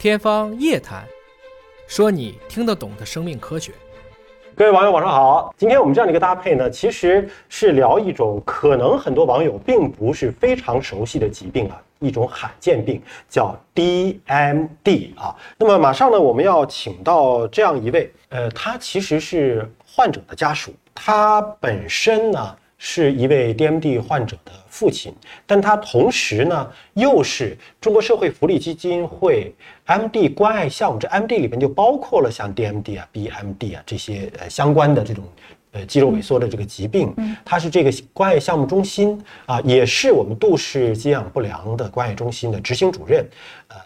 [0.00, 1.04] 天方夜谭，
[1.86, 3.70] 说你听得懂的生命科学。
[4.56, 15.36] 各位网友晚上好，今天我们这样的一个搭配呢，其实是聊一种可能很多网友并不是非常熟悉的疾病啊，一种罕见病叫 DMD 啊。
[15.58, 22.56] 那么马上呢，我们要请到这样一位，呃，他其实是患者的家属，他本身呢。
[22.82, 25.12] 是一位 DMD 患者的父亲，
[25.46, 29.54] 但他同时呢又是中国社会福利基金会
[29.86, 35.22] MD 关爱项目，这 MD 里面就包括了像 DMD 啊、BMD 啊这些呃相关的这种
[35.72, 37.14] 呃肌肉萎缩的这个疾病。
[37.44, 43.22] 他是这个关爱项目中心啊，也是我们杜氏肌养不良的关爱中心的执行主任，
[43.68, 43.76] 呃。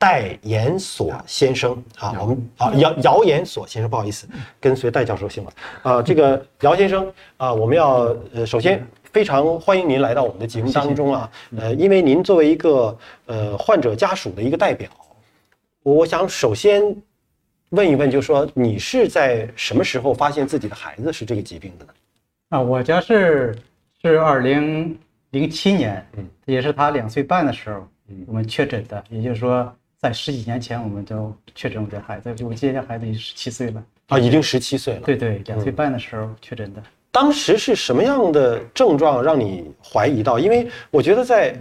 [0.00, 1.72] 戴延所先生。
[1.98, 4.26] 啊，我们啊姚姚延所先生，不好意思，
[4.58, 5.52] 跟随戴教授姓了？
[5.82, 8.82] 啊，这个姚先生啊，我们要呃，首先
[9.12, 12.96] 非常欢迎您来到我们的节目当中啊，呃，因为您作为一个
[13.26, 14.88] 呃患者家属的一个代表，
[15.82, 16.82] 我想首先
[17.68, 21.92] 问一问，就是说你是在什么时候发现自己的孩子是这个疾病的呢？
[22.48, 23.54] 啊，我家是
[24.00, 24.98] 是二零
[25.32, 29.70] 零七年，嗯，也是他两岁半的时候，嗯，我们确诊的，也就是说。
[30.00, 35.00] 在十几年前，我们就确诊我的孩子，就我今年孩子已经十七岁了啊，已经十七岁了。
[35.00, 36.82] 对对，两岁半的时候确诊的。
[37.12, 40.38] 当时是什么样的症状让你怀疑到？
[40.38, 41.54] 因为我觉得在，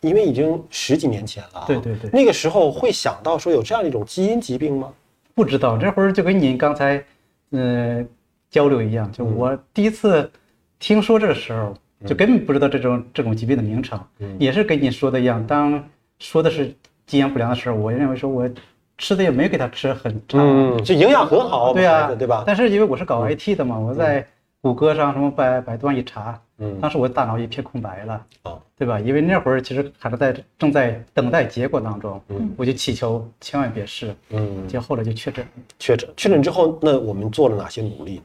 [0.00, 1.64] 因为已经十几年前了。
[1.66, 2.08] 对对对。
[2.12, 4.92] 那个时候会想到说有这样一种基因疾病吗？
[5.34, 7.04] 不知道，这会儿就跟您刚才
[7.50, 8.08] 嗯
[8.48, 10.30] 交流一样，就我第一次
[10.78, 11.74] 听说这个时候，
[12.06, 14.00] 就根本不知道这种这种疾病的名称，
[14.38, 15.84] 也是跟你说的一样，当
[16.20, 16.72] 说的是。
[17.12, 18.48] 基因不良的时候，我认为说我
[18.96, 22.42] 吃的也没给他吃很差，嗯，就营养很好，对啊，对吧？
[22.46, 24.26] 但是因为我是搞 IT 的嘛，我在
[24.62, 28.98] 谷歌上什么百百度上一查，嗯，当时我大脑一片空白了，哦，对吧？
[28.98, 35.46] 因为那会儿其实还是在正在等待结果当中，嗯，我就祈求千万别试，嗯，结果后来就确诊，
[35.78, 38.16] 确诊，确诊之后，那我们做了哪些努力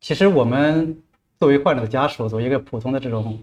[0.00, 0.96] 其实我们
[1.40, 3.36] 作为患者的家属，作为一个普通的这种，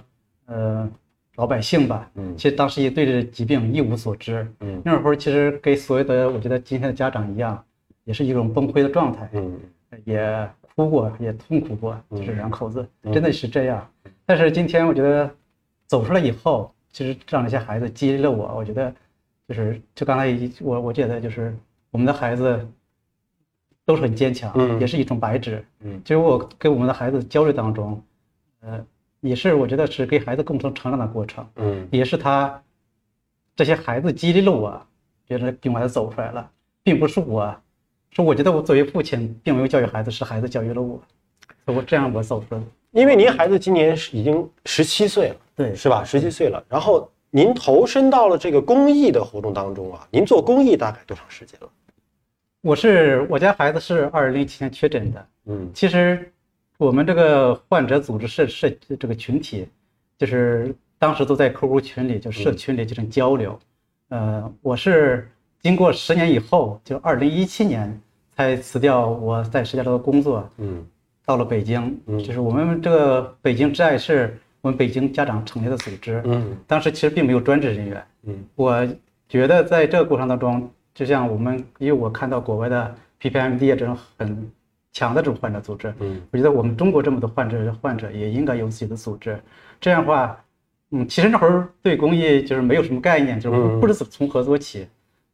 [0.45, 0.89] 呃。
[1.37, 7.63] 老百姓吧，嗯，其实当时也对这疾病一无所知，嗯，那会儿其实跟所有的我觉得今天的家长一样，
[8.03, 9.59] 也是一种崩溃的状态，嗯，
[10.03, 13.89] 也哭过，也痛苦过，就是两口子真的是这样。
[14.25, 15.33] 但是今天我觉得
[15.87, 18.93] 走出来以后，其实这样一些孩子激励了我，我觉得
[19.47, 21.55] 就是就刚才我我觉得就是
[21.91, 22.67] 我们的孩子
[23.85, 28.03] 都是很坚强，嗯，也是一种白纸，嗯，就是我跟我们的孩子交流当中，
[28.59, 28.85] 呃。
[29.21, 31.47] 也是，我觉得是给孩子共同成长的过程。
[31.57, 32.61] 嗯，也是他
[33.55, 34.81] 这些孩子激励了我，
[35.27, 36.49] 觉得并把他走出来了，
[36.81, 37.55] 并不是我，
[38.09, 40.99] 是我觉得我作为父亲并没有教育孩子，是孩子教育了我，
[41.65, 42.65] 我这样我走出来了。
[42.89, 46.03] 因为您孩子今年是已经十七岁了，对，是吧？
[46.03, 51.69] 十七岁了，然后您投身到了这个公益的活动当中啊，您做公益大概多长时间了？
[52.61, 56.33] 我是我家孩子是二零零七年确诊的，嗯，其实。
[56.81, 58.67] 我们这个患者组织社社
[58.99, 59.67] 这个群体，
[60.17, 63.59] 就是当时都在 QQ 群里，就社群里进行交流。
[64.09, 68.01] 呃，我是经过十年以后，就二零一七年
[68.35, 70.83] 才辞掉我在石家庄的工作，嗯，
[71.23, 78.87] 到了北京，嗯，就是我们这个北京挚爱是我们北京家长成立的组织，嗯，当时其实并没有专职人员，嗯，我
[79.29, 84.51] 觉得在这个过程当中，就像我们，因为我看到国外的 PPMD 这种很。
[84.93, 89.39] 强的这种患者组织，嗯，我觉得我们中国这么多患者，患者也应该有自己的组织。
[89.79, 90.37] 这样的话，
[90.91, 94.87] 嗯，其实那会儿对公益就是没有什么概念，就是不知从何做起，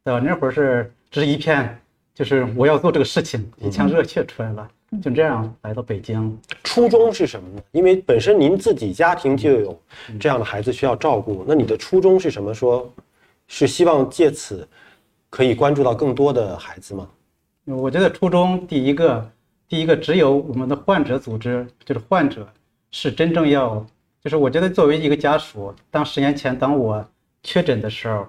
[0.04, 0.20] 对吧？
[0.24, 1.76] 那会儿是只是一片，
[2.14, 4.68] 就是我要做这个事情，一腔热血出来了，
[5.02, 6.38] 就这样来到北京。
[6.62, 7.62] 初衷是什么呢？
[7.72, 9.82] 因为本身您自己家庭就有
[10.20, 12.54] 这样的孩子需要照顾，那你的初衷是什么？
[12.54, 12.88] 说，
[13.48, 14.66] 是希望借此
[15.28, 17.08] 可以关注到更多的孩子吗？
[17.64, 19.28] 我觉得初衷第一个。
[19.68, 22.48] 第一个，只有我们的患者组织，就是患者，
[22.90, 23.84] 是真正要，
[24.24, 27.06] 就是我觉得作为一个家属，当十年前当我
[27.42, 28.26] 确诊的时候，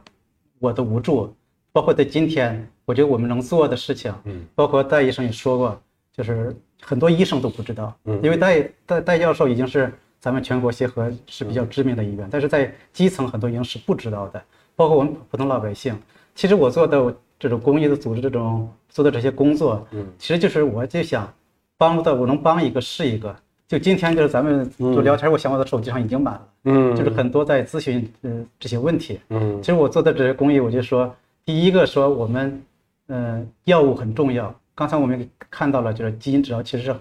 [0.59, 1.33] 我的无助，
[1.71, 5.81] 包括在今天，我觉得我们能做的事情，嗯，包括戴医生也说过，
[6.11, 9.89] 就是很多医生都不知道，嗯，因为戴戴戴教授已经是
[10.19, 14.43] 咱们全国协和是比较知名的医院，但是在基层很多医生是不知道的，
[14.75, 15.97] 包括我们普通老百姓，
[16.35, 17.15] 其实我做的。
[17.39, 21.33] 这种公益的组织，这种做的这些工作，嗯，其实就是我就想
[21.77, 23.35] 帮助到我能帮一个是一个。
[23.65, 31.15] 就今天就是咱们就聊天，我想我的手机上已经满了，嗯，就是很多在咨询嗯这些问题，嗯，其实我做的这些公益，我就说
[31.45, 32.61] 第一个说我们
[33.09, 34.53] 嗯药物很重要。
[34.73, 36.95] 刚才我们看到了，就是基因治疗其实是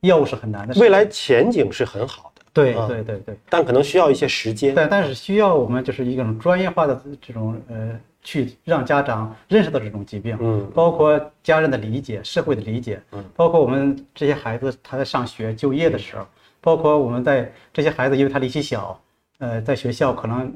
[0.00, 7.98] 药物是很难的，未来前景是很好的，对对对对，但可能需要一些时间，但但是需要我们就是一种专业化的这种呃。
[8.22, 10.70] 去让家长认识到这种疾病，嗯。
[10.74, 13.24] 包括家人的理解、社会的理解，嗯。
[13.34, 16.26] 包括我们这些孩子他在上学就业的时候，
[16.60, 19.00] 包括我们在这些孩子因为他力气小，
[19.38, 20.52] 呃，在学校可能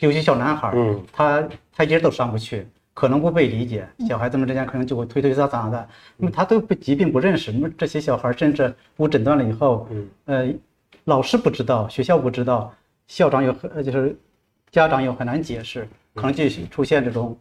[0.00, 1.02] 尤其小男孩儿，嗯。
[1.12, 10.08] 他台阶都上不去，可能不被理解，小孩子们之间可能就会推推搡搡的，那么他对疾病不认识，那么这些小孩甚至无诊断了以后，嗯。
[10.26, 10.52] 呃，
[11.04, 12.74] 老师不知道，学校不知道，
[13.06, 14.16] 校长有很呃就是
[14.70, 15.88] 家长有很难解释，
[16.20, 17.36] 可能就出现这种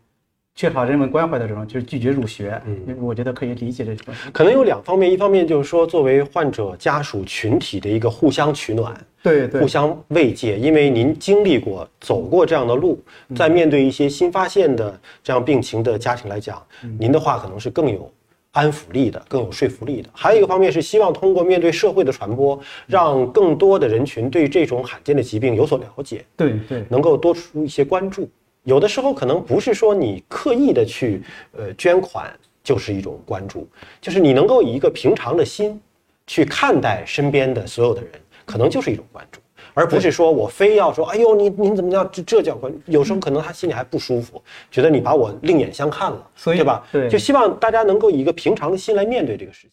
[0.56, 2.60] 缺乏人文关怀的这种，就是拒绝入学。
[2.66, 4.14] 嗯，我觉得可以理解这种。
[4.34, 13.00] 可能有两方面，一方面就是说，作为患者家属群体的一个互相取暖，对对互相慰藉，因为您经历过、走过这样的路，
[13.36, 16.60] 在面对一些新发现的这样病情的家庭来讲，
[17.00, 18.12] 您的话可能是更有
[18.52, 20.10] 安抚力的、更有说服力的。
[20.12, 28.28] 还有一个方面是希望通过面对社会的传播，让更多的人群对这种罕见的疾病有所了解，对对能够多出一些关注。
[28.68, 31.24] 有的时候可能不是说你刻意的去
[31.58, 32.30] 呃捐款
[32.62, 33.66] 就是一种关注，
[34.02, 35.80] 就是你能够以一个平常的心
[36.28, 38.12] 去看待身边的所有的人，
[38.46, 39.40] 可能就是一种关注，
[39.74, 42.70] 而不是说我非要说，哎呦你您怎么样，这这叫关？
[42.88, 46.86] 有时候可能他心里还不舒服，觉得你把我另眼相看了，所以对吧？
[46.92, 49.72] 对就希望大家能够以一个平常的心来面对这个事情。